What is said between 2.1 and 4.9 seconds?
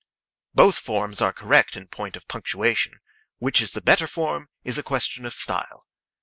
of punctuation. Which is the better form is a